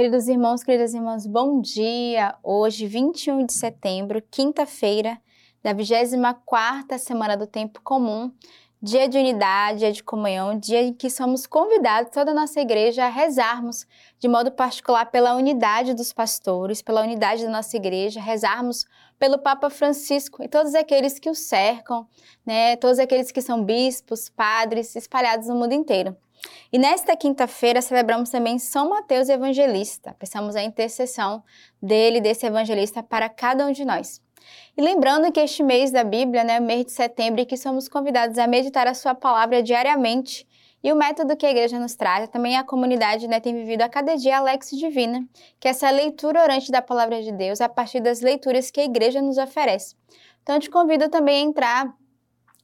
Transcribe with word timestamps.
Queridos 0.00 0.28
irmãos, 0.28 0.64
queridas 0.64 0.94
irmãs, 0.94 1.26
bom 1.26 1.60
dia! 1.60 2.34
Hoje, 2.42 2.86
21 2.86 3.44
de 3.44 3.52
setembro, 3.52 4.22
quinta-feira 4.30 5.20
da 5.62 5.74
24ª 5.74 6.96
semana 6.96 7.36
do 7.36 7.46
tempo 7.46 7.82
comum, 7.82 8.32
dia 8.80 9.06
de 9.06 9.18
unidade, 9.18 9.80
dia 9.80 9.92
de 9.92 10.02
comunhão, 10.02 10.58
dia 10.58 10.80
em 10.80 10.94
que 10.94 11.10
somos 11.10 11.46
convidados, 11.46 12.10
toda 12.14 12.30
a 12.30 12.34
nossa 12.34 12.62
igreja, 12.62 13.04
a 13.04 13.10
rezarmos 13.10 13.86
de 14.18 14.26
modo 14.26 14.50
particular 14.50 15.04
pela 15.10 15.34
unidade 15.34 15.92
dos 15.92 16.14
pastores, 16.14 16.80
pela 16.80 17.02
unidade 17.02 17.44
da 17.44 17.50
nossa 17.50 17.76
igreja, 17.76 18.22
rezarmos 18.22 18.86
pelo 19.18 19.36
Papa 19.36 19.68
Francisco 19.68 20.42
e 20.42 20.48
todos 20.48 20.74
aqueles 20.74 21.18
que 21.18 21.28
o 21.28 21.34
cercam, 21.34 22.08
né, 22.46 22.74
todos 22.76 22.98
aqueles 22.98 23.30
que 23.30 23.42
são 23.42 23.62
bispos, 23.62 24.30
padres, 24.30 24.96
espalhados 24.96 25.46
no 25.46 25.56
mundo 25.56 25.74
inteiro. 25.74 26.16
E 26.72 26.78
nesta 26.78 27.16
quinta-feira 27.16 27.82
celebramos 27.82 28.30
também 28.30 28.58
São 28.58 28.90
Mateus 28.90 29.28
Evangelista. 29.28 30.14
Pensamos 30.18 30.54
a 30.56 30.62
intercessão 30.62 31.42
dele, 31.82 32.20
desse 32.20 32.46
evangelista, 32.46 33.02
para 33.02 33.28
cada 33.28 33.66
um 33.66 33.72
de 33.72 33.84
nós. 33.84 34.22
E 34.76 34.80
lembrando 34.82 35.30
que 35.32 35.40
este 35.40 35.62
mês 35.62 35.90
da 35.90 36.04
Bíblia, 36.04 36.44
né, 36.44 36.60
mês 36.60 36.86
de 36.86 36.92
setembro, 36.92 37.44
que 37.44 37.56
somos 37.56 37.88
convidados 37.88 38.38
a 38.38 38.46
meditar 38.46 38.86
a 38.86 38.94
sua 38.94 39.14
palavra 39.14 39.62
diariamente. 39.62 40.46
E 40.82 40.90
o 40.90 40.96
método 40.96 41.36
que 41.36 41.44
a 41.44 41.50
igreja 41.50 41.78
nos 41.78 41.94
traz, 41.94 42.26
também 42.30 42.56
a 42.56 42.64
comunidade 42.64 43.28
né, 43.28 43.38
tem 43.38 43.54
vivido 43.54 43.82
a 43.82 43.88
cada 43.88 44.16
dia 44.16 44.38
a 44.38 44.40
Lex 44.40 44.70
Divina, 44.70 45.28
que 45.58 45.68
é 45.68 45.72
essa 45.72 45.90
leitura 45.90 46.42
orante 46.42 46.72
da 46.72 46.80
palavra 46.80 47.22
de 47.22 47.32
Deus 47.32 47.60
a 47.60 47.68
partir 47.68 48.00
das 48.00 48.22
leituras 48.22 48.70
que 48.70 48.80
a 48.80 48.84
igreja 48.84 49.20
nos 49.20 49.36
oferece. 49.36 49.94
Então, 50.42 50.58
te 50.58 50.70
convido 50.70 51.10
também 51.10 51.36
a 51.36 51.48
entrar 51.48 51.94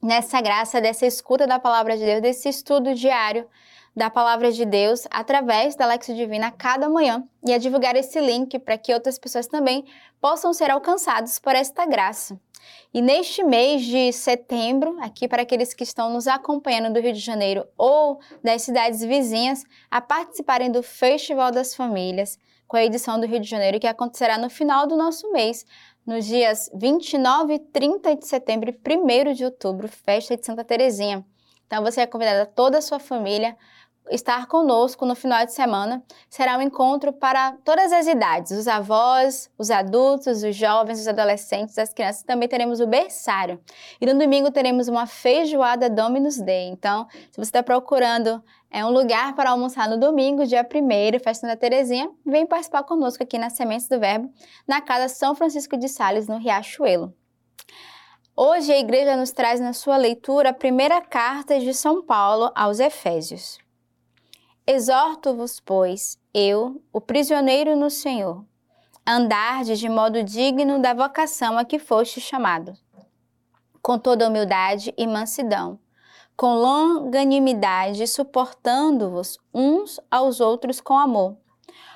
nessa 0.01 0.41
graça 0.41 0.81
dessa 0.81 1.05
escuta 1.05 1.47
da 1.47 1.59
palavra 1.59 1.97
de 1.97 2.05
Deus, 2.05 2.21
desse 2.21 2.49
estudo 2.49 2.93
diário 2.93 3.47
da 3.95 4.11
palavra 4.11 4.51
de 4.51 4.63
Deus 4.63 5.07
através 5.09 5.75
da 5.75 5.87
Lexo 5.87 6.13
Divina 6.13 6.51
cada 6.51 6.87
manhã 6.87 7.23
e 7.43 7.51
a 7.51 7.57
divulgar 7.57 7.95
esse 7.95 8.19
link 8.19 8.59
para 8.59 8.77
que 8.77 8.93
outras 8.93 9.17
pessoas 9.17 9.47
também 9.47 9.85
possam 10.21 10.53
ser 10.53 10.69
alcançados 10.69 11.39
por 11.39 11.55
esta 11.55 11.83
graça. 11.83 12.39
E 12.93 13.01
neste 13.01 13.43
mês 13.43 13.83
de 13.83 14.11
setembro, 14.11 14.97
aqui 15.01 15.27
para 15.27 15.41
aqueles 15.41 15.73
que 15.73 15.83
estão 15.83 16.11
nos 16.11 16.27
acompanhando 16.27 16.93
do 16.93 16.99
Rio 16.99 17.13
de 17.13 17.19
Janeiro 17.19 17.65
ou 17.75 18.19
das 18.43 18.61
cidades 18.61 19.01
vizinhas, 19.01 19.63
a 19.89 19.99
participarem 19.99 20.71
do 20.71 20.83
Festival 20.83 21.51
das 21.51 21.75
Famílias, 21.75 22.37
com 22.67 22.77
a 22.77 22.83
edição 22.83 23.19
do 23.19 23.25
Rio 23.25 23.39
de 23.39 23.49
Janeiro, 23.49 23.79
que 23.79 23.87
acontecerá 23.87 24.37
no 24.37 24.49
final 24.49 24.85
do 24.85 24.95
nosso 24.95 25.31
mês, 25.31 25.65
nos 26.07 26.25
dias 26.25 26.71
29 26.73 27.53
e 27.53 27.59
30 27.59 28.15
de 28.15 28.25
setembro 28.25 28.69
e 28.69 29.29
1 29.29 29.33
de 29.33 29.43
outubro, 29.43 29.89
festa 29.89 30.37
de 30.37 30.45
Santa 30.45 30.63
Terezinha. 30.63 31.25
Então 31.67 31.83
você 31.83 31.99
é 31.99 32.07
convidada 32.07 32.45
toda 32.45 32.77
a 32.77 32.81
sua 32.81 32.97
família 32.97 33.57
estar 34.09 34.47
conosco 34.47 35.05
no 35.05 35.15
final 35.15 35.45
de 35.45 35.53
semana. 35.53 36.03
Será 36.29 36.57
um 36.57 36.61
encontro 36.61 37.11
para 37.13 37.53
todas 37.63 37.91
as 37.91 38.07
idades, 38.07 38.51
os 38.51 38.67
avós, 38.67 39.49
os 39.57 39.71
adultos, 39.71 40.43
os 40.43 40.55
jovens, 40.55 40.99
os 40.99 41.07
adolescentes, 41.07 41.77
as 41.77 41.93
crianças. 41.93 42.23
Também 42.23 42.47
teremos 42.47 42.79
o 42.79 42.87
berçário. 42.87 43.59
E 43.99 44.05
no 44.05 44.17
domingo 44.17 44.51
teremos 44.51 44.87
uma 44.87 45.05
feijoada 45.05 45.89
Dominus 45.89 46.37
Day. 46.37 46.69
Então, 46.69 47.07
se 47.11 47.37
você 47.37 47.41
está 47.41 47.63
procurando 47.63 48.43
é 48.69 48.85
um 48.85 48.89
lugar 48.89 49.33
para 49.33 49.51
almoçar 49.51 49.87
no 49.87 49.97
domingo, 49.97 50.45
dia 50.45 50.61
1 50.61 51.19
festa 51.19 51.47
da 51.47 51.55
Terezinha, 51.55 52.11
vem 52.25 52.45
participar 52.45 52.83
conosco 52.83 53.23
aqui 53.23 53.37
na 53.37 53.49
Sementes 53.49 53.87
do 53.87 53.97
Verbo, 53.97 54.29
na 54.67 54.81
Casa 54.81 55.07
São 55.07 55.33
Francisco 55.33 55.77
de 55.77 55.87
Sales, 55.87 56.27
no 56.27 56.37
Riachuelo. 56.37 57.13
Hoje 58.35 58.71
a 58.71 58.77
igreja 58.77 59.15
nos 59.15 59.31
traz 59.31 59.59
na 59.59 59.73
sua 59.73 59.97
leitura 59.97 60.49
a 60.49 60.53
primeira 60.53 61.01
carta 61.01 61.59
de 61.59 61.73
São 61.73 62.03
Paulo 62.03 62.51
aos 62.53 62.79
Efésios. 62.79 63.57
Exorto-vos, 64.69 65.61
pois, 65.61 66.19
eu, 66.33 66.83
o 66.91 66.99
prisioneiro 66.99 67.73
no 67.73 67.89
Senhor, 67.89 68.43
a 69.05 69.13
andardes 69.15 69.79
de 69.79 69.87
modo 69.87 70.21
digno 70.21 70.81
da 70.81 70.93
vocação 70.93 71.57
a 71.57 71.63
que 71.63 71.79
foste 71.79 72.19
chamado, 72.19 72.73
com 73.81 73.97
toda 73.97 74.27
humildade 74.27 74.93
e 74.97 75.07
mansidão, 75.07 75.79
com 76.35 76.55
longanimidade, 76.55 78.05
suportando-vos 78.07 79.39
uns 79.53 80.01
aos 80.11 80.41
outros 80.41 80.81
com 80.81 80.97
amor, 80.97 81.37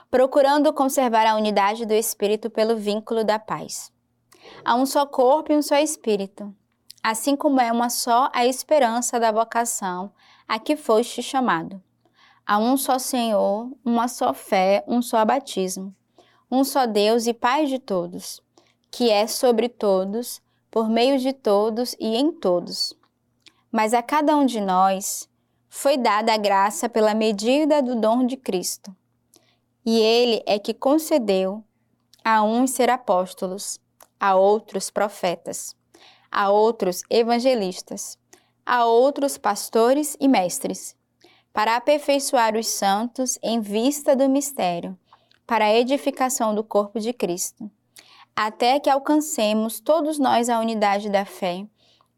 procurando 0.10 0.72
conservar 0.72 1.28
a 1.28 1.36
unidade 1.36 1.86
do 1.86 1.94
Espírito 1.94 2.50
pelo 2.50 2.78
vínculo 2.78 3.26
da 3.26 3.38
paz. 3.38 3.92
Há 4.64 4.76
um 4.76 4.86
só 4.86 5.06
corpo 5.06 5.52
e 5.52 5.58
um 5.58 5.62
só 5.62 5.76
Espírito, 5.76 6.56
assim 7.04 7.36
como 7.36 7.60
é 7.60 7.70
uma 7.70 7.90
só 7.90 8.30
a 8.34 8.46
esperança 8.46 9.20
da 9.20 9.30
vocação 9.30 10.14
a 10.48 10.58
que 10.58 10.78
foste 10.78 11.22
chamado 11.22 11.84
Há 12.46 12.58
um 12.58 12.76
só 12.76 12.98
Senhor, 12.98 13.72
uma 13.86 14.08
só 14.08 14.34
fé, 14.34 14.84
um 14.88 15.02
só 15.02 15.24
batismo, 15.24 15.96
um 16.50 16.64
só 16.64 16.86
Deus 16.86 17.28
e 17.28 17.34
Pai 17.34 17.66
de 17.66 17.80
todos, 17.80 18.42
que 18.90 19.10
é 19.10 19.28
sobre 19.28 19.70
todos, 19.70 20.42
por 20.70 20.90
meio 20.90 21.18
de 21.20 21.34
todos 21.34 21.96
e 22.00 22.16
em 22.16 22.32
todos. 22.32 22.94
Mas 23.72 23.94
a 23.94 24.02
cada 24.02 24.36
um 24.36 24.46
de 24.46 24.60
nós 24.60 25.30
foi 25.70 25.98
dada 25.98 26.34
a 26.34 26.38
graça 26.38 26.90
pela 26.90 27.14
medida 27.14 27.82
do 27.82 27.96
dom 27.96 28.26
de 28.26 28.36
Cristo. 28.36 28.94
E 29.86 30.00
Ele 30.00 30.44
é 30.46 30.60
que 30.60 30.74
concedeu 30.74 31.64
a 32.24 32.44
uns 32.44 32.72
ser 32.72 32.90
apóstolos, 32.90 33.80
a 34.20 34.36
outros 34.36 34.90
profetas, 34.90 35.76
a 36.30 36.50
outros 36.50 37.04
evangelistas, 37.10 38.18
a 38.66 38.86
outros 38.86 39.38
pastores 39.38 40.18
e 40.20 40.28
mestres 40.28 40.96
para 41.54 41.76
aperfeiçoar 41.76 42.56
os 42.56 42.68
santos 42.68 43.38
em 43.42 43.60
vista 43.60 44.16
do 44.16 44.30
mistério, 44.30 44.98
para 45.46 45.66
a 45.66 45.74
edificação 45.74 46.56
do 46.56 46.64
corpo 46.64 47.00
de 47.00 47.12
Cristo, 47.12 47.70
até 48.36 48.80
que 48.80 48.90
alcancemos 48.90 49.80
todos 49.80 50.18
nós 50.18 50.50
a 50.50 50.60
unidade 50.60 51.10
da 51.10 51.26
fé 51.26 51.66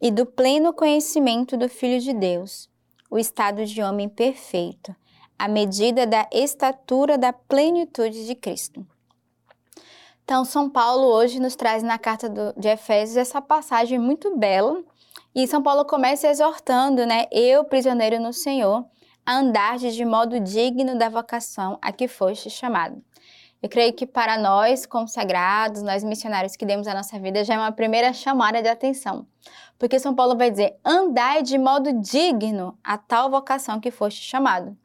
e 0.02 0.12
do 0.12 0.26
pleno 0.26 0.74
conhecimento 0.74 1.58
do 1.58 1.68
Filho 1.68 2.00
de 2.00 2.14
Deus, 2.14 2.70
o 3.10 3.18
estado 3.18 3.66
de 3.66 3.82
homem 3.82 4.08
perfeito, 4.08 4.96
à 5.38 5.48
medida 5.48 6.06
da 6.06 6.28
estatura 6.32 7.18
da 7.18 7.34
plenitude 7.34 8.26
de 8.26 8.36
Cristo. 8.36 8.86
Então, 10.24 10.46
São 10.46 10.70
Paulo 10.70 11.08
hoje 11.08 11.40
nos 11.40 11.56
traz 11.56 11.84
na 11.84 11.98
carta 11.98 12.30
do, 12.30 12.54
de 12.58 12.70
Efésios 12.70 13.18
essa 13.18 13.42
passagem 13.42 14.00
muito 14.00 14.38
bela. 14.38 14.82
E 15.36 15.46
São 15.48 15.62
Paulo 15.62 15.84
começa 15.84 16.28
exortando, 16.28 17.06
né? 17.06 17.26
Eu, 17.32 17.66
prisioneiro 17.66 18.22
no 18.22 18.32
Senhor, 18.32 18.86
a 19.26 19.38
andardes 19.38 19.96
de 19.96 20.06
modo 20.06 20.40
digno 20.40 20.98
da 20.98 21.10
vocação 21.10 21.78
a 21.82 21.92
que 21.92 22.08
foste 22.08 22.50
chamado. 22.50 23.02
Eu 23.62 23.70
creio 23.70 23.94
que 23.94 24.06
para 24.06 24.38
nós, 24.38 24.86
consagrados, 24.86 25.82
nós 25.82 26.04
missionários 26.04 26.58
que 26.58 26.66
demos 26.66 26.86
a 26.86 26.94
nossa 26.94 27.18
vida, 27.18 27.46
já 27.46 27.54
é 27.54 27.58
uma 27.58 27.72
primeira 27.72 28.12
chamada 28.12 28.62
de 28.62 28.68
atenção. 28.68 29.26
Porque 29.80 30.00
São 30.00 30.14
Paulo 30.14 30.36
vai 30.36 30.52
dizer: 30.52 30.76
andai 30.84 31.42
de 31.42 31.58
modo 31.58 31.94
digno 31.94 32.78
a 32.84 32.98
tal 32.98 33.30
vocação 33.30 33.80
que 33.80 33.90
foste 33.90 34.22
chamado. 34.22 34.78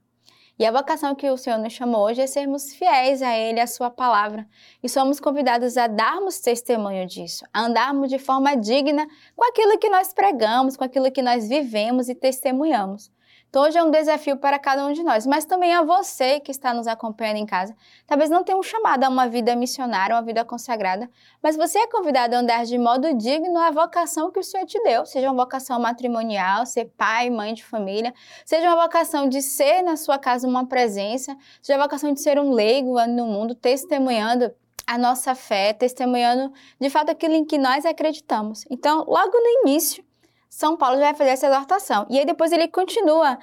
E 0.56 0.66
a 0.66 0.72
vocação 0.72 1.14
que 1.14 1.28
o 1.28 1.36
Senhor 1.36 1.58
nos 1.58 1.72
chamou 1.72 2.04
hoje 2.04 2.20
é 2.20 2.26
sermos 2.26 2.74
fiéis 2.74 3.22
a 3.22 3.36
Ele, 3.36 3.60
a 3.60 3.66
Sua 3.66 3.90
palavra. 3.90 4.46
E 4.82 4.88
somos 4.88 5.20
convidados 5.20 5.76
a 5.76 5.86
darmos 5.86 6.40
testemunho 6.40 7.06
disso, 7.06 7.44
a 7.52 7.66
andarmos 7.66 8.08
de 8.08 8.18
forma 8.18 8.56
digna 8.56 9.06
com 9.36 9.44
aquilo 9.44 9.78
que 9.78 9.88
nós 9.88 10.12
pregamos, 10.12 10.76
com 10.76 10.82
aquilo 10.82 11.12
que 11.12 11.22
nós 11.22 11.48
vivemos 11.48 12.08
e 12.08 12.14
testemunhamos. 12.14 13.10
Então, 13.48 13.62
hoje 13.62 13.78
é 13.78 13.82
um 13.82 13.90
desafio 13.90 14.36
para 14.36 14.58
cada 14.58 14.84
um 14.84 14.92
de 14.92 15.02
nós, 15.02 15.26
mas 15.26 15.46
também 15.46 15.72
a 15.72 15.82
você 15.82 16.38
que 16.38 16.50
está 16.50 16.74
nos 16.74 16.86
acompanhando 16.86 17.38
em 17.38 17.46
casa. 17.46 17.74
Talvez 18.06 18.28
não 18.28 18.44
tenha 18.44 18.58
um 18.58 18.62
chamado 18.62 19.04
a 19.04 19.08
uma 19.08 19.26
vida 19.26 19.56
missionária, 19.56 20.14
uma 20.14 20.22
vida 20.22 20.44
consagrada, 20.44 21.08
mas 21.42 21.56
você 21.56 21.78
é 21.78 21.86
convidado 21.86 22.34
a 22.36 22.40
andar 22.40 22.66
de 22.66 22.76
modo 22.76 23.14
digno 23.14 23.58
à 23.58 23.70
vocação 23.70 24.30
que 24.30 24.38
o 24.38 24.44
Senhor 24.44 24.66
te 24.66 24.78
deu, 24.82 25.06
seja 25.06 25.30
uma 25.30 25.44
vocação 25.44 25.80
matrimonial, 25.80 26.66
ser 26.66 26.92
pai, 26.94 27.30
mãe 27.30 27.54
de 27.54 27.64
família, 27.64 28.12
seja 28.44 28.68
uma 28.68 28.82
vocação 28.82 29.26
de 29.26 29.40
ser 29.40 29.80
na 29.80 29.96
sua 29.96 30.18
casa 30.18 30.46
uma 30.46 30.66
presença, 30.66 31.34
seja 31.62 31.78
a 31.78 31.82
vocação 31.82 32.12
de 32.12 32.20
ser 32.20 32.38
um 32.38 32.52
leigo 32.52 33.00
no 33.06 33.26
mundo, 33.26 33.54
testemunhando 33.54 34.52
a 34.86 34.98
nossa 34.98 35.34
fé, 35.34 35.72
testemunhando 35.72 36.52
de 36.78 36.90
fato 36.90 37.10
aquilo 37.10 37.34
em 37.34 37.46
que 37.46 37.56
nós 37.56 37.86
acreditamos. 37.86 38.64
Então, 38.70 39.04
logo 39.06 39.32
no 39.32 39.62
início, 39.62 40.02
são 40.48 40.76
Paulo 40.76 40.98
vai 40.98 41.14
fazer 41.14 41.30
essa 41.30 41.46
exortação. 41.46 42.06
E 42.08 42.18
aí 42.18 42.24
depois 42.24 42.52
ele 42.52 42.68
continua 42.68 43.38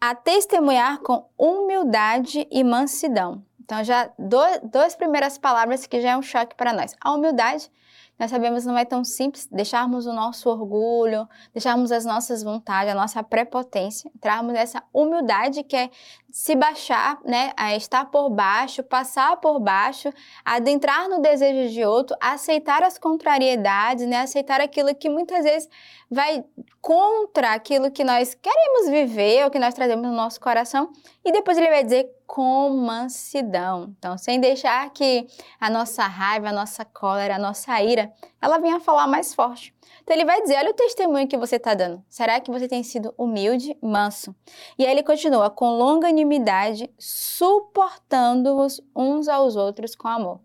a 0.00 0.14
testemunhar 0.14 0.98
com 1.00 1.28
humildade 1.38 2.46
e 2.50 2.62
mansidão. 2.62 3.42
Então, 3.64 3.82
já 3.82 4.10
duas 4.18 4.94
primeiras 4.94 5.38
palavras 5.38 5.86
que 5.86 6.00
já 6.00 6.10
é 6.10 6.16
um 6.16 6.22
choque 6.22 6.54
para 6.54 6.74
nós. 6.74 6.94
A 7.00 7.14
humildade, 7.14 7.70
nós 8.18 8.30
sabemos 8.30 8.66
não 8.66 8.76
é 8.76 8.84
tão 8.84 9.02
simples 9.02 9.48
deixarmos 9.50 10.04
o 10.04 10.12
nosso 10.12 10.50
orgulho, 10.50 11.26
deixarmos 11.52 11.90
as 11.90 12.04
nossas 12.04 12.42
vontades, 12.42 12.92
a 12.92 12.94
nossa 12.94 13.22
prepotência, 13.22 14.10
entrarmos 14.14 14.52
nessa 14.52 14.82
humildade 14.92 15.62
que 15.64 15.74
é 15.74 15.90
se 16.34 16.56
baixar, 16.56 17.20
né, 17.24 17.52
a 17.56 17.76
estar 17.76 18.06
por 18.06 18.28
baixo, 18.28 18.82
passar 18.82 19.36
por 19.36 19.60
baixo, 19.60 20.12
adentrar 20.44 21.08
no 21.08 21.22
desejo 21.22 21.72
de 21.72 21.84
outro, 21.84 22.16
aceitar 22.20 22.82
as 22.82 22.98
contrariedades, 22.98 24.04
né, 24.04 24.16
aceitar 24.16 24.60
aquilo 24.60 24.92
que 24.96 25.08
muitas 25.08 25.44
vezes 25.44 25.68
vai 26.10 26.44
contra 26.80 27.52
aquilo 27.52 27.88
que 27.88 28.02
nós 28.02 28.34
queremos 28.34 28.90
viver, 28.90 29.44
ou 29.44 29.50
que 29.50 29.60
nós 29.60 29.74
trazemos 29.74 30.04
no 30.04 30.12
nosso 30.12 30.40
coração, 30.40 30.90
e 31.24 31.30
depois 31.30 31.56
ele 31.56 31.68
vai 31.68 31.84
dizer 31.84 32.10
com 32.26 32.70
mansidão. 32.70 33.94
Então, 33.96 34.18
sem 34.18 34.40
deixar 34.40 34.90
que 34.90 35.28
a 35.60 35.70
nossa 35.70 36.02
raiva, 36.02 36.48
a 36.48 36.52
nossa 36.52 36.84
cólera, 36.84 37.36
a 37.36 37.38
nossa 37.38 37.80
ira, 37.80 38.12
ela 38.40 38.58
venha 38.58 38.80
falar 38.80 39.06
mais 39.06 39.34
forte. 39.34 39.73
Então 40.02 40.14
ele 40.14 40.24
vai 40.24 40.40
dizer: 40.42 40.56
olha 40.58 40.70
o 40.70 40.74
testemunho 40.74 41.26
que 41.26 41.36
você 41.36 41.56
está 41.56 41.74
dando. 41.74 42.02
Será 42.08 42.40
que 42.40 42.50
você 42.50 42.68
tem 42.68 42.82
sido 42.82 43.14
humilde, 43.16 43.76
manso? 43.82 44.34
E 44.78 44.84
aí 44.84 44.92
ele 44.92 45.02
continua: 45.02 45.50
com 45.50 45.70
longanimidade, 45.70 46.90
suportando-os 46.98 48.80
uns 48.94 49.28
aos 49.28 49.56
outros 49.56 49.94
com 49.94 50.08
amor. 50.08 50.40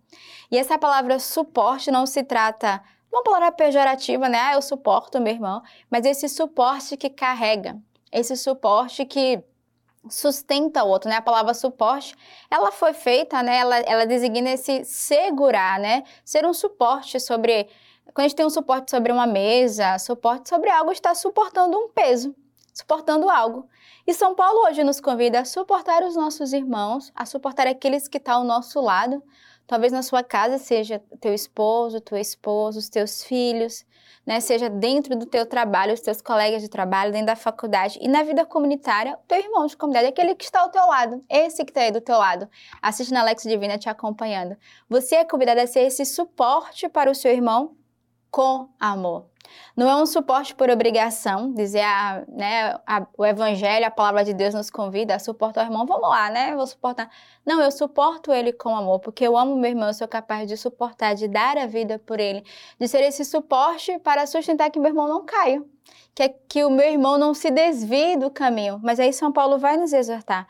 E 0.51 0.57
essa 0.57 0.77
palavra 0.77 1.19
suporte 1.19 1.91
não 1.91 2.05
se 2.05 2.23
trata 2.23 2.81
uma 3.11 3.23
palavra 3.23 3.51
pejorativa, 3.51 4.29
né? 4.29 4.37
Ah, 4.39 4.53
eu 4.53 4.61
suporto 4.61 5.19
meu 5.19 5.33
irmão, 5.33 5.61
mas 5.89 6.05
esse 6.05 6.29
suporte 6.29 6.95
que 6.95 7.09
carrega, 7.09 7.77
esse 8.11 8.35
suporte 8.37 9.03
que 9.05 9.43
sustenta 10.07 10.83
o 10.83 10.87
outro, 10.87 11.09
né? 11.09 11.17
A 11.17 11.21
palavra 11.21 11.53
suporte, 11.53 12.15
ela 12.49 12.71
foi 12.71 12.93
feita, 12.93 13.43
né? 13.43 13.57
Ela, 13.57 13.77
ela 13.79 14.05
designa 14.05 14.51
esse 14.51 14.85
segurar, 14.85 15.79
né? 15.79 16.03
Ser 16.23 16.45
um 16.45 16.53
suporte 16.53 17.19
sobre 17.19 17.67
quando 18.13 18.25
a 18.25 18.27
gente 18.27 18.35
tem 18.35 18.45
um 18.45 18.49
suporte 18.49 18.91
sobre 18.91 19.11
uma 19.11 19.27
mesa, 19.27 19.97
suporte 19.99 20.49
sobre 20.49 20.69
algo, 20.69 20.91
está 20.91 21.13
suportando 21.13 21.77
um 21.77 21.89
peso, 21.89 22.35
suportando 22.73 23.29
algo. 23.29 23.67
E 24.07 24.13
São 24.13 24.33
Paulo 24.33 24.67
hoje 24.67 24.83
nos 24.83 24.99
convida 24.99 25.41
a 25.41 25.45
suportar 25.45 26.03
os 26.03 26.15
nossos 26.15 26.53
irmãos, 26.53 27.11
a 27.15 27.25
suportar 27.25 27.67
aqueles 27.67 28.07
que 28.07 28.17
estão 28.17 28.39
ao 28.39 28.43
nosso 28.43 28.81
lado. 28.81 29.23
Talvez 29.67 29.93
na 29.93 30.01
sua 30.01 30.23
casa 30.23 30.57
seja 30.57 30.99
teu 31.21 31.31
esposo, 31.31 32.01
tua 32.01 32.19
esposa, 32.19 32.79
os 32.79 32.89
teus 32.89 33.23
filhos, 33.23 33.85
né? 34.25 34.39
Seja 34.39 34.67
dentro 34.67 35.15
do 35.15 35.27
teu 35.27 35.45
trabalho, 35.45 35.93
os 35.93 36.01
teus 36.01 36.21
colegas 36.21 36.63
de 36.63 36.69
trabalho, 36.69 37.11
dentro 37.11 37.27
da 37.27 37.35
faculdade 37.35 37.99
e 38.01 38.07
na 38.07 38.23
vida 38.23 38.43
comunitária, 38.45 39.13
o 39.13 39.27
teu 39.27 39.37
irmão 39.37 39.67
de 39.67 39.77
comunidade, 39.77 40.07
aquele 40.07 40.33
que 40.33 40.45
está 40.45 40.61
ao 40.61 40.69
teu 40.69 40.87
lado, 40.87 41.23
esse 41.29 41.63
que 41.63 41.69
está 41.69 41.81
aí 41.81 41.91
do 41.91 42.01
teu 42.01 42.17
lado, 42.17 42.49
assistindo 42.81 43.17
a 43.17 43.21
Alex 43.21 43.43
Divina 43.43 43.77
te 43.77 43.89
acompanhando. 43.89 44.57
Você 44.89 45.17
é 45.17 45.23
convidado 45.23 45.61
a 45.61 45.67
ser 45.67 45.81
esse 45.81 46.03
suporte 46.03 46.89
para 46.89 47.11
o 47.11 47.15
seu 47.15 47.31
irmão 47.31 47.77
com 48.31 48.69
amor. 48.79 49.25
Não 49.75 49.89
é 49.89 49.95
um 49.95 50.05
suporte 50.05 50.53
por 50.53 50.69
obrigação, 50.69 51.53
dizer 51.53 51.81
a, 51.81 52.23
né, 52.27 52.79
a, 52.85 53.05
o 53.17 53.25
evangelho, 53.25 53.85
a 53.85 53.91
palavra 53.91 54.23
de 54.23 54.33
Deus 54.33 54.53
nos 54.53 54.69
convida 54.69 55.15
a 55.15 55.19
suportar 55.19 55.63
o 55.63 55.67
irmão, 55.67 55.85
vamos 55.85 56.09
lá, 56.09 56.29
né? 56.29 56.55
Vou 56.55 56.67
suportar. 56.67 57.09
Não, 57.45 57.61
eu 57.61 57.71
suporto 57.71 58.31
ele 58.31 58.53
com 58.53 58.75
amor, 58.75 58.99
porque 58.99 59.25
eu 59.25 59.37
amo 59.37 59.55
meu 59.55 59.71
irmão, 59.71 59.87
eu 59.87 59.93
sou 59.93 60.07
capaz 60.07 60.47
de 60.47 60.57
suportar, 60.57 61.15
de 61.15 61.27
dar 61.27 61.57
a 61.57 61.65
vida 61.65 61.99
por 61.99 62.19
ele, 62.19 62.43
de 62.79 62.87
ser 62.87 63.01
esse 63.01 63.25
suporte 63.25 63.97
para 63.99 64.25
sustentar 64.27 64.69
que 64.69 64.79
meu 64.79 64.89
irmão 64.89 65.07
não 65.07 65.25
caia, 65.25 65.63
que, 66.13 66.23
é 66.23 66.29
que 66.29 66.63
o 66.63 66.69
meu 66.69 66.87
irmão 66.87 67.17
não 67.17 67.33
se 67.33 67.49
desvie 67.49 68.17
do 68.17 68.29
caminho. 68.29 68.79
Mas 68.83 68.99
aí 68.99 69.13
São 69.13 69.31
Paulo 69.31 69.57
vai 69.57 69.77
nos 69.77 69.93
exortar, 69.93 70.47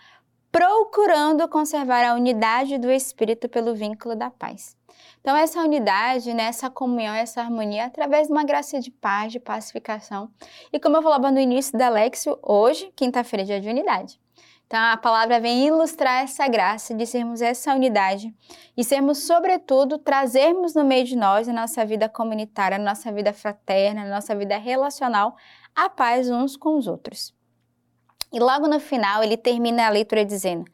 procurando 0.51 1.47
conservar 1.47 2.03
a 2.03 2.15
unidade 2.15 2.77
do 2.77 2.91
espírito 2.91 3.47
pelo 3.47 3.75
vínculo 3.75 4.15
da 4.15 4.29
paz. 4.29 4.75
Então, 5.21 5.35
essa 5.35 5.61
unidade, 5.61 6.33
né, 6.33 6.45
essa 6.45 6.69
comunhão, 6.69 7.13
essa 7.13 7.41
harmonia, 7.41 7.85
através 7.85 8.27
de 8.27 8.33
uma 8.33 8.43
graça 8.43 8.79
de 8.79 8.89
paz, 8.89 9.31
de 9.31 9.39
pacificação. 9.39 10.29
E 10.71 10.79
como 10.79 10.97
eu 10.97 11.01
falava 11.01 11.29
no 11.29 11.39
início 11.39 11.77
da 11.77 11.89
Lexio, 11.89 12.39
hoje, 12.41 12.91
quinta-feira, 12.95 13.43
é 13.43 13.45
dia 13.45 13.61
de 13.61 13.69
unidade. 13.69 14.19
Então, 14.65 14.79
a 14.79 14.97
palavra 14.97 15.39
vem 15.39 15.65
ilustrar 15.65 16.23
essa 16.23 16.47
graça 16.47 16.93
de 16.93 17.05
sermos 17.05 17.41
essa 17.41 17.73
unidade 17.73 18.33
e 18.77 18.83
sermos, 18.83 19.19
sobretudo, 19.19 19.97
trazermos 19.97 20.75
no 20.75 20.85
meio 20.85 21.05
de 21.05 21.15
nós, 21.15 21.47
na 21.47 21.53
nossa 21.53 21.83
vida 21.85 22.07
comunitária, 22.07 22.77
na 22.77 22.85
nossa 22.85 23.11
vida 23.11 23.33
fraterna, 23.33 24.03
na 24.03 24.15
nossa 24.15 24.35
vida 24.35 24.57
relacional, 24.57 25.35
a 25.75 25.89
paz 25.89 26.29
uns 26.29 26.55
com 26.55 26.77
os 26.77 26.87
outros. 26.87 27.38
E 28.31 28.39
logo 28.39 28.67
no 28.67 28.79
final, 28.79 29.23
ele 29.23 29.37
termina 29.37 29.87
a 29.87 29.89
leitura 29.89 30.23
dizendo: 30.23 30.65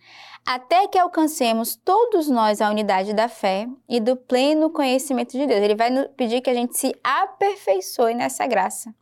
até 0.45 0.87
que 0.87 0.99
alcancemos 0.99 1.75
todos 1.75 2.29
nós 2.29 2.61
a 2.61 2.69
unidade 2.69 3.13
da 3.13 3.27
fé 3.27 3.67
e 3.89 3.99
do 3.99 4.15
pleno 4.15 4.69
conhecimento 4.69 5.31
de 5.31 5.47
Deus. 5.47 5.59
Ele 5.59 5.75
vai 5.75 6.07
pedir 6.09 6.41
que 6.41 6.49
a 6.49 6.53
gente 6.53 6.77
se 6.77 6.93
aperfeiçoe 7.03 8.13
nessa 8.13 8.45
graça, 8.45 8.93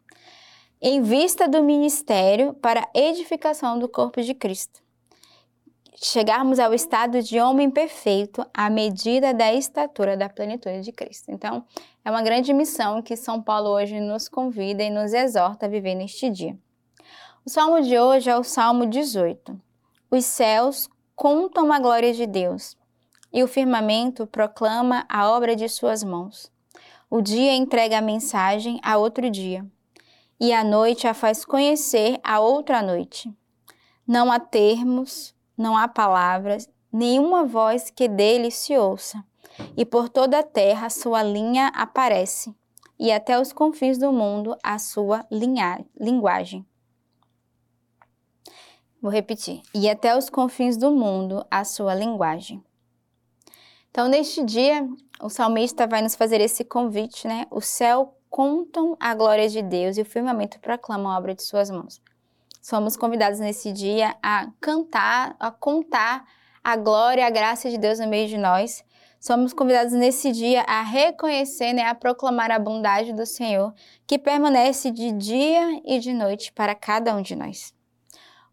em 0.82 1.02
vista 1.02 1.48
do 1.48 1.62
ministério 1.62 2.54
para 2.54 2.88
edificação 2.94 3.78
do 3.78 3.90
corpo 3.90 4.22
de 4.22 4.34
Cristo. 4.34 4.82
Chegarmos 5.96 6.60
ao 6.60 6.74
estado 6.74 7.22
de 7.22 7.40
homem 7.40 7.70
perfeito 7.70 8.46
à 8.54 8.70
medida 8.70 9.34
da 9.34 9.54
estatura 9.54 10.18
da 10.18 10.30
plenitude 10.30 10.82
de 10.82 10.92
Cristo. 10.92 11.30
Então, 11.30 11.66
é 12.04 12.10
uma 12.10 12.22
grande 12.22 12.54
missão 12.54 13.02
que 13.02 13.16
São 13.16 13.42
Paulo 13.42 13.70
hoje 13.70 14.00
nos 14.00 14.28
convida 14.28 14.84
e 14.84 14.90
nos 14.90 15.14
exorta 15.14 15.66
a 15.66 15.70
viver 15.70 15.96
neste 15.96 16.30
dia. 16.30 16.58
O 17.46 17.50
salmo 17.50 17.82
de 17.82 18.00
hoje 18.00 18.30
é 18.30 18.38
o 18.38 18.44
Salmo 18.44 18.86
18. 18.86 19.60
Os 20.10 20.24
céus 20.24 20.90
contam 21.14 21.74
a 21.74 21.80
glória 21.80 22.14
de 22.14 22.26
Deus, 22.26 22.78
e 23.34 23.44
o 23.44 23.50
firmamento 23.50 24.26
proclama 24.26 25.06
a 25.10 25.30
obra 25.30 25.54
de 25.54 25.68
suas 25.68 26.06
mãos. 26.06 26.50
O 27.10 27.20
dia 27.20 27.54
entrega 27.54 27.98
a 27.98 28.02
mensagem 28.02 28.80
a 28.82 28.98
outro 28.98 29.30
dia, 29.30 29.70
e 30.40 30.54
a 30.54 30.64
noite 30.64 31.06
a 31.06 31.14
faz 31.14 31.44
conhecer 31.44 32.18
a 32.24 32.40
outra 32.40 32.82
noite. 32.82 33.30
Não 34.08 34.32
há 34.32 34.40
termos, 34.40 35.36
não 35.58 35.76
há 35.76 35.86
palavras, 35.86 36.70
nenhuma 36.94 37.44
voz 37.44 37.90
que 37.90 38.08
dele 38.08 38.52
se 38.52 38.78
ouça, 38.78 39.22
e 39.76 39.84
por 39.84 40.08
toda 40.08 40.40
a 40.40 40.44
terra 40.44 40.90
sua 40.90 41.22
linha 41.22 41.74
aparece, 41.76 42.56
e 42.98 43.12
até 43.12 43.38
os 43.38 43.52
confins 43.52 43.98
do 43.98 44.14
mundo 44.14 44.56
a 44.64 44.80
sua 44.80 45.26
linha, 45.30 45.86
linguagem. 46.00 46.66
Vou 49.04 49.12
repetir. 49.12 49.62
E 49.76 49.90
até 49.90 50.18
os 50.18 50.30
confins 50.30 50.78
do 50.78 50.90
mundo 50.90 51.46
a 51.52 51.66
sua 51.66 51.94
linguagem. 51.94 52.64
Então, 53.92 54.08
neste 54.08 54.42
dia, 54.46 54.88
o 55.22 55.30
salmista 55.30 55.86
vai 55.86 56.02
nos 56.02 56.16
fazer 56.16 56.40
esse 56.40 56.64
convite, 56.64 57.28
né? 57.28 57.46
O 57.52 57.60
céu 57.60 58.18
contam 58.30 58.96
a 58.98 59.14
glória 59.14 59.50
de 59.50 59.62
Deus 59.62 59.98
e 59.98 60.02
o 60.02 60.06
firmamento 60.06 60.58
proclama 60.62 61.14
a 61.14 61.18
obra 61.18 61.36
de 61.36 61.44
suas 61.44 61.70
mãos. 61.70 62.02
Somos 62.62 62.96
convidados 62.96 63.42
nesse 63.42 63.74
dia 63.74 64.16
a 64.24 64.48
cantar, 64.62 65.36
a 65.38 65.52
contar 65.52 66.26
a 66.64 66.78
glória, 66.78 67.28
a 67.28 67.30
graça 67.30 67.70
de 67.70 67.78
Deus 67.78 68.00
no 68.00 68.08
meio 68.08 68.30
de 68.30 68.38
nós. 68.38 68.86
Somos 69.20 69.52
convidados 69.52 69.92
nesse 69.92 70.32
dia 70.32 70.62
a 70.62 70.82
reconhecer, 70.82 71.74
né, 71.74 71.84
a 71.84 71.94
proclamar 71.94 72.52
a 72.52 72.58
bondade 72.58 73.12
do 73.12 73.26
Senhor, 73.26 73.74
que 74.08 74.18
permanece 74.18 74.92
de 74.92 75.12
dia 75.12 75.82
e 75.84 76.00
de 76.00 76.14
noite 76.14 76.54
para 76.54 76.74
cada 76.74 77.14
um 77.14 77.22
de 77.22 77.36
nós. 77.36 77.74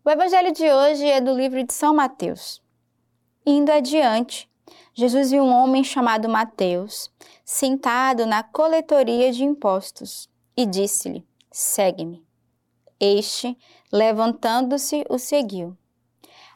O 0.02 0.08
evangelho 0.08 0.50
de 0.50 0.64
hoje 0.64 1.04
é 1.04 1.20
do 1.20 1.34
livro 1.34 1.62
de 1.62 1.74
São 1.74 1.94
Mateus. 1.94 2.62
Indo 3.44 3.70
adiante, 3.70 4.48
Jesus 4.94 5.30
viu 5.30 5.42
um 5.42 5.52
homem 5.52 5.84
chamado 5.84 6.26
Mateus, 6.26 7.10
sentado 7.44 8.24
na 8.24 8.42
coletoria 8.42 9.30
de 9.30 9.44
impostos, 9.44 10.26
e 10.56 10.64
disse-lhe: 10.64 11.22
Segue-me. 11.52 12.24
Este, 12.98 13.54
levantando-se, 13.92 15.04
o 15.06 15.18
seguiu. 15.18 15.76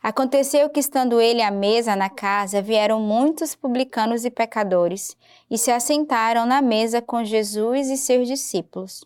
Aconteceu 0.02 0.70
que, 0.70 0.80
estando 0.80 1.20
ele 1.20 1.42
à 1.42 1.50
mesa 1.50 1.94
na 1.94 2.08
casa, 2.08 2.62
vieram 2.62 2.98
muitos 2.98 3.54
publicanos 3.54 4.24
e 4.24 4.30
pecadores 4.30 5.14
e 5.50 5.58
se 5.58 5.70
assentaram 5.70 6.46
na 6.46 6.62
mesa 6.62 7.02
com 7.02 7.22
Jesus 7.22 7.90
e 7.90 7.98
seus 7.98 8.26
discípulos. 8.26 9.04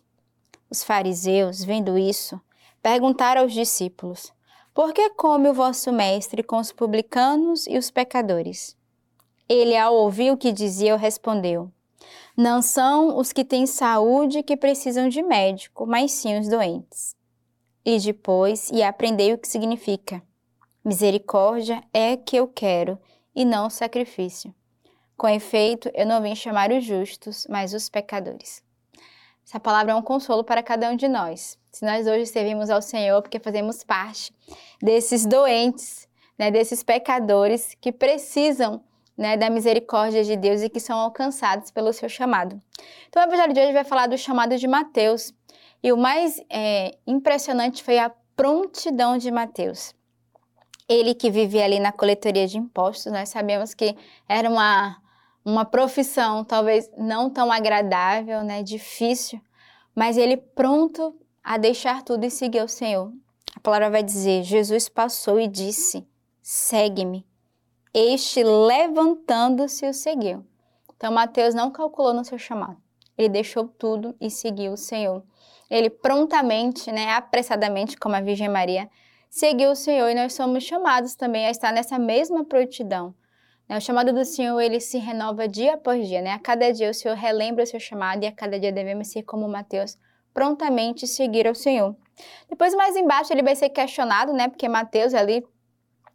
Os 0.69 0.81
fariseus, 0.81 1.61
vendo 1.61 1.97
isso, 1.97 2.39
perguntaram 2.81 3.41
aos 3.41 3.53
discípulos: 3.53 4.33
Por 4.79 4.93
que 4.93 5.09
come 5.09 5.49
o 5.49 5.53
vosso 5.53 5.91
mestre 5.91 6.41
com 6.41 6.55
os 6.55 6.71
publicanos 6.71 7.67
e 7.67 7.77
os 7.77 7.91
pecadores? 7.91 8.77
Ele, 9.49 9.75
ao 9.75 9.93
ouvir 9.93 10.31
o 10.31 10.37
que 10.37 10.53
dizia, 10.53 10.95
respondeu: 10.95 11.69
Não 12.37 12.61
são 12.61 13.17
os 13.17 13.33
que 13.33 13.43
têm 13.43 13.67
saúde 13.67 14.41
que 14.41 14.55
precisam 14.55 15.09
de 15.09 15.21
médico, 15.21 15.85
mas 15.85 16.13
sim 16.13 16.39
os 16.39 16.47
doentes. 16.47 17.13
E 17.83 17.99
depois, 17.99 18.69
e 18.71 18.81
aprendei 18.81 19.33
o 19.33 19.37
que 19.37 19.49
significa. 19.49 20.23
Misericórdia 20.81 21.83
é 21.93 22.15
que 22.15 22.37
eu 22.37 22.47
quero, 22.47 22.97
e 23.35 23.43
não 23.43 23.69
sacrifício. 23.69 24.55
Com 25.17 25.27
efeito, 25.27 25.91
eu 25.93 26.05
não 26.05 26.21
vim 26.21 26.35
chamar 26.35 26.71
os 26.71 26.85
justos, 26.85 27.45
mas 27.49 27.73
os 27.73 27.89
pecadores. 27.89 28.63
Essa 29.49 29.59
palavra 29.59 29.93
é 29.93 29.95
um 29.95 30.01
consolo 30.03 30.43
para 30.43 30.61
cada 30.61 30.91
um 30.91 30.95
de 30.95 31.07
nós. 31.07 31.57
Se 31.71 31.83
nós 31.83 32.05
hoje 32.05 32.27
servimos 32.27 32.69
ao 32.69 32.83
Senhor 32.83 33.19
porque 33.19 33.39
fazemos 33.39 33.83
parte 33.83 34.31
desses 34.79 35.25
doentes, 35.25 36.07
né, 36.37 36.51
desses 36.51 36.83
pecadores 36.83 37.75
que 37.81 37.91
precisam 37.91 38.79
né, 39.17 39.35
da 39.37 39.49
misericórdia 39.49 40.23
de 40.23 40.35
Deus 40.35 40.61
e 40.61 40.69
que 40.69 40.79
são 40.79 40.99
alcançados 40.99 41.71
pelo 41.71 41.91
seu 41.91 42.07
chamado. 42.07 42.61
Então, 43.07 43.23
o 43.23 43.25
evangelho 43.25 43.51
de 43.51 43.59
hoje 43.59 43.73
vai 43.73 43.83
falar 43.83 44.05
do 44.05 44.15
chamado 44.19 44.55
de 44.55 44.67
Mateus. 44.67 45.33
E 45.81 45.91
o 45.91 45.97
mais 45.97 46.39
é, 46.47 46.95
impressionante 47.07 47.83
foi 47.83 47.97
a 47.97 48.11
prontidão 48.35 49.17
de 49.17 49.31
Mateus. 49.31 49.95
Ele 50.87 51.15
que 51.15 51.31
vivia 51.31 51.65
ali 51.65 51.79
na 51.79 51.91
coletoria 51.91 52.45
de 52.45 52.59
impostos, 52.59 53.11
nós 53.11 53.29
sabemos 53.29 53.73
que 53.73 53.97
era 54.27 54.47
uma, 54.47 54.95
uma 55.49 55.65
profissão 55.65 56.43
talvez 56.43 56.89
não 56.97 57.29
tão 57.29 57.51
agradável, 57.51 58.43
né, 58.43 58.63
difícil, 58.63 59.41
mas 59.95 60.17
ele 60.17 60.37
pronto 60.37 61.15
a 61.43 61.57
deixar 61.57 62.03
tudo 62.03 62.25
e 62.25 62.31
seguir 62.31 62.63
o 62.63 62.67
Senhor. 62.67 63.11
A 63.55 63.59
palavra 63.59 63.89
vai 63.89 64.03
dizer: 64.03 64.43
Jesus 64.43 64.87
passou 64.87 65.39
e 65.39 65.47
disse: 65.47 66.07
segue-me. 66.41 67.27
Este, 67.93 68.43
levantando-se, 68.43 69.87
o 69.87 69.93
seguiu. 69.93 70.45
Então, 70.95 71.11
Mateus 71.11 71.55
não 71.55 71.71
calculou 71.71 72.13
no 72.13 72.23
seu 72.23 72.37
chamado. 72.37 72.77
Ele 73.17 73.29
deixou 73.29 73.67
tudo 73.67 74.15
e 74.21 74.29
seguiu 74.29 74.73
o 74.73 74.77
Senhor. 74.77 75.23
Ele 75.69 75.89
prontamente, 75.89 76.91
né, 76.91 77.11
apressadamente, 77.13 77.97
como 77.97 78.15
a 78.15 78.21
Virgem 78.21 78.49
Maria, 78.49 78.89
seguiu 79.29 79.71
o 79.71 79.75
Senhor 79.75 80.09
e 80.09 80.15
nós 80.15 80.33
somos 80.33 80.63
chamados 80.63 81.15
também 81.15 81.45
a 81.45 81.51
estar 81.51 81.71
nessa 81.71 81.99
mesma 81.99 82.43
prontidão. 82.45 83.13
Né? 83.69 83.77
O 83.77 83.81
chamado 83.81 84.11
do 84.11 84.25
Senhor, 84.25 84.59
ele 84.59 84.79
se 84.79 84.97
renova 84.97 85.47
dia 85.47 85.75
após 85.75 86.07
dia, 86.07 86.21
né? 86.21 86.31
A 86.31 86.39
cada 86.39 86.73
dia 86.73 86.89
o 86.89 86.93
Senhor 86.93 87.15
relembra 87.15 87.63
o 87.63 87.67
seu 87.67 87.79
chamado 87.79 88.23
e 88.23 88.27
a 88.27 88.31
cada 88.31 88.59
dia 88.59 88.71
devemos 88.71 89.07
ser 89.09 89.21
como 89.21 89.47
Mateus, 89.47 89.95
prontamente 90.33 91.05
seguir 91.05 91.47
ao 91.47 91.53
Senhor. 91.53 91.95
Depois, 92.49 92.73
mais 92.73 92.95
embaixo, 92.95 93.31
ele 93.31 93.43
vai 93.43 93.55
ser 93.55 93.69
questionado, 93.69 94.33
né? 94.33 94.47
Porque 94.47 94.67
Mateus 94.67 95.13
ali 95.13 95.45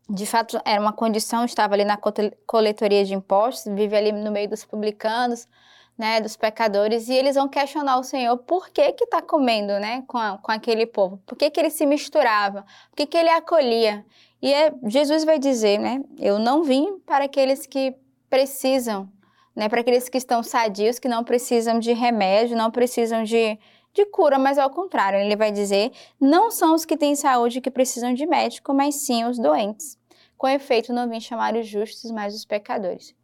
de 0.09 0.27
fato 0.27 0.61
era 0.67 0.81
uma 0.81 0.93
condição, 0.93 1.45
estava 1.45 1.75
ali 1.75 1.85
na 1.85 1.99
coletoria 2.47 3.05
de 3.05 3.15
impostos, 3.15 3.73
vive 3.73 3.97
ali 3.97 4.13
no 4.13 4.31
meio 4.31 4.49
dos 4.49 4.65
publicanos, 4.65 5.49
né, 5.97 6.21
dos 6.21 6.37
pecadores, 6.37 7.09
e 7.09 7.15
eles 7.15 7.37
vão 7.37 7.49
questionar 7.49 7.99
o 7.99 8.03
Senhor 8.03 8.37
por 8.39 8.69
que 8.71 8.93
que 8.93 9.05
está 9.05 9.23
comendo, 9.23 9.79
né, 9.79 10.03
com, 10.07 10.19
a, 10.19 10.39
com 10.39 10.51
aquele 10.51 10.87
povo, 10.87 11.21
por 11.25 11.37
que 11.37 11.51
que 11.51 11.61
ele 11.61 11.71
se 11.71 11.87
misturava, 11.87 12.63
por 12.91 12.97
que 12.97 13.07
que 13.07 13.17
ele 13.17 13.31
acolhia, 13.31 14.05
e 14.43 14.53
é, 14.53 14.73
Jesus 14.87 15.25
vai 15.25 15.39
dizer, 15.39 15.79
né, 15.79 16.03
eu 16.19 16.39
não 16.39 16.63
vim 16.65 16.99
para 17.07 17.25
aqueles 17.25 17.67
que 17.67 17.95
precisam, 18.29 19.09
né, 19.55 19.69
para 19.69 19.81
aqueles 19.81 20.09
que 20.09 20.19
estão 20.19 20.43
sadios, 20.43 20.99
que 20.99 21.09
não 21.09 21.23
precisam 21.23 21.79
de 21.79 21.93
remédio, 21.93 22.57
não 22.57 22.71
precisam 22.71 23.23
de, 23.23 23.59
de 23.93 24.05
cura, 24.07 24.39
mas 24.39 24.59
ao 24.59 24.69
contrário, 24.69 25.21
ele 25.21 25.37
vai 25.37 25.53
dizer: 25.53 25.93
não 26.21 26.51
são 26.51 26.75
os 26.75 26.85
que 26.85 26.97
têm 26.97 27.15
saúde 27.15 27.61
que 27.61 27.71
precisam 27.71 28.13
de 28.13 28.27
médico, 28.27 28.75
mas 28.75 28.97
sim 28.97 29.25
os 29.25 29.39
doentes. 29.39 29.97
Com 30.37 30.49
efeito, 30.49 30.93
não 30.93 31.09
vim 31.09 31.21
chamar 31.21 31.55
os 31.55 31.67
justos, 31.67 32.11
mas 32.11 32.35
os 32.35 32.45
pecadores. 32.45 33.15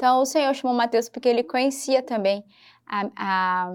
Então, 0.00 0.22
o 0.22 0.24
Senhor 0.24 0.54
chamou 0.54 0.74
Mateus 0.74 1.10
porque 1.10 1.28
ele 1.28 1.42
conhecia 1.44 2.02
também, 2.02 2.42
a, 2.86 3.10
a, 3.14 3.72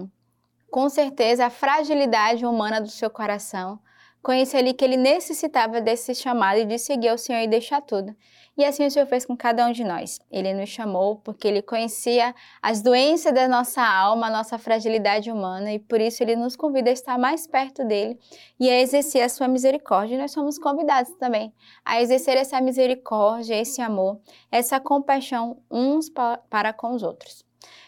com 0.68 0.88
certeza, 0.88 1.46
a 1.46 1.50
fragilidade 1.50 2.44
humana 2.44 2.80
do 2.80 2.88
seu 2.88 3.08
coração, 3.08 3.78
conhecia 4.22 4.58
ali 4.58 4.74
que 4.74 4.84
ele 4.84 4.96
necessitava 4.96 5.80
desse 5.80 6.14
chamado 6.14 6.64
de 6.64 6.78
seguir 6.78 7.08
ao 7.08 7.18
Senhor 7.18 7.40
e 7.40 7.46
deixar 7.46 7.80
tudo. 7.80 8.14
E 8.58 8.64
assim 8.64 8.86
o 8.86 8.90
Senhor 8.90 9.06
fez 9.06 9.26
com 9.26 9.36
cada 9.36 9.66
um 9.66 9.72
de 9.72 9.84
nós. 9.84 10.18
Ele 10.30 10.54
nos 10.54 10.70
chamou 10.70 11.16
porque 11.16 11.46
ele 11.46 11.60
conhecia 11.60 12.34
as 12.62 12.80
doenças 12.80 13.32
da 13.34 13.46
nossa 13.46 13.82
alma, 13.82 14.28
a 14.28 14.30
nossa 14.30 14.56
fragilidade 14.56 15.30
humana, 15.30 15.72
e 15.74 15.78
por 15.78 16.00
isso 16.00 16.22
ele 16.22 16.34
nos 16.34 16.56
convida 16.56 16.88
a 16.88 16.92
estar 16.92 17.18
mais 17.18 17.46
perto 17.46 17.84
dele 17.84 18.18
e 18.58 18.70
a 18.70 18.80
exercer 18.80 19.22
a 19.22 19.28
sua 19.28 19.46
misericórdia. 19.46 20.14
E 20.14 20.18
nós 20.18 20.32
somos 20.32 20.58
convidados 20.58 21.12
também 21.16 21.52
a 21.84 22.00
exercer 22.00 22.36
essa 22.36 22.60
misericórdia, 22.60 23.54
esse 23.54 23.82
amor, 23.82 24.18
essa 24.50 24.80
compaixão 24.80 25.58
uns 25.70 26.10
para 26.10 26.72
com 26.72 26.94
os 26.94 27.02
outros. 27.02 27.45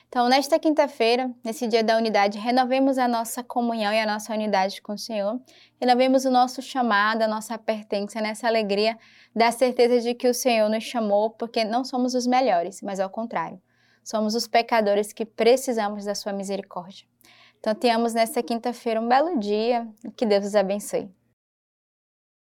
Então, 0.08 0.26
nesta 0.26 0.58
quinta-feira, 0.58 1.30
nesse 1.44 1.66
dia 1.66 1.84
da 1.84 1.94
unidade, 1.98 2.38
renovemos 2.38 2.96
a 2.96 3.06
nossa 3.06 3.44
comunhão 3.44 3.92
e 3.92 4.00
a 4.00 4.06
nossa 4.06 4.32
unidade 4.32 4.80
com 4.80 4.94
o 4.94 4.98
Senhor. 4.98 5.38
Renovemos 5.78 6.24
o 6.24 6.30
nosso 6.30 6.62
chamado, 6.62 7.20
a 7.20 7.28
nossa 7.28 7.58
pertença 7.58 8.18
nessa 8.18 8.46
alegria 8.46 8.98
da 9.36 9.52
certeza 9.52 10.00
de 10.00 10.14
que 10.14 10.26
o 10.26 10.32
Senhor 10.32 10.66
nos 10.70 10.84
chamou 10.84 11.28
porque 11.28 11.62
não 11.62 11.84
somos 11.84 12.14
os 12.14 12.26
melhores, 12.26 12.80
mas 12.80 13.00
ao 13.00 13.10
contrário, 13.10 13.60
somos 14.02 14.34
os 14.34 14.48
pecadores 14.48 15.12
que 15.12 15.26
precisamos 15.26 16.06
da 16.06 16.14
sua 16.14 16.32
misericórdia. 16.32 17.06
Então, 17.60 17.74
tenhamos 17.74 18.14
nesta 18.14 18.42
quinta-feira 18.42 19.02
um 19.02 19.08
belo 19.08 19.38
dia 19.38 19.86
que 20.16 20.24
Deus 20.24 20.46
os 20.46 20.54
abençoe. 20.54 21.10